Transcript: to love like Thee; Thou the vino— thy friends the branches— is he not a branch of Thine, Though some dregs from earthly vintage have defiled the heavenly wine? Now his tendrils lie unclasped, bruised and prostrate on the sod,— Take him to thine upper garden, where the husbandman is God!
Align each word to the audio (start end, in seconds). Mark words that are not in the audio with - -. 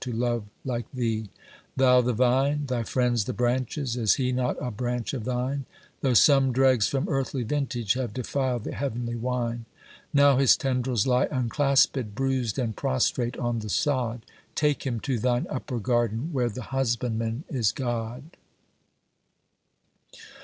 to 0.01 0.11
love 0.11 0.45
like 0.65 0.91
Thee; 0.93 1.29
Thou 1.77 2.01
the 2.01 2.11
vino— 2.13 2.57
thy 2.65 2.81
friends 2.81 3.25
the 3.25 3.33
branches— 3.33 3.95
is 3.95 4.15
he 4.15 4.31
not 4.31 4.57
a 4.59 4.71
branch 4.71 5.13
of 5.13 5.25
Thine, 5.25 5.65
Though 6.01 6.15
some 6.15 6.51
dregs 6.51 6.87
from 6.87 7.07
earthly 7.07 7.43
vintage 7.43 7.93
have 7.93 8.11
defiled 8.11 8.63
the 8.63 8.71
heavenly 8.73 9.15
wine? 9.15 9.65
Now 10.11 10.37
his 10.37 10.57
tendrils 10.57 11.05
lie 11.05 11.27
unclasped, 11.29 12.15
bruised 12.15 12.57
and 12.57 12.75
prostrate 12.75 13.37
on 13.37 13.59
the 13.59 13.69
sod,— 13.69 14.25
Take 14.55 14.87
him 14.87 14.99
to 15.01 15.19
thine 15.19 15.45
upper 15.51 15.77
garden, 15.77 16.29
where 16.33 16.49
the 16.49 16.71
husbandman 16.73 17.43
is 17.47 17.71
God! 17.71 18.23